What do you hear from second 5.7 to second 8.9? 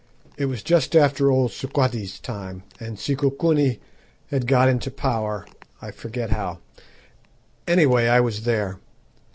I forget how. Anyway, I was there.